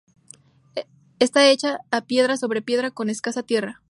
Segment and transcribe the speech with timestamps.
[1.19, 3.83] Está hecha a piedra sobre piedra con escasa tierra.